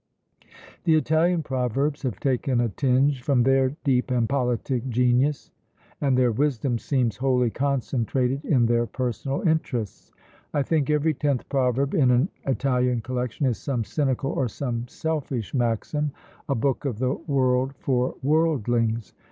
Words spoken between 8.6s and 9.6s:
their personal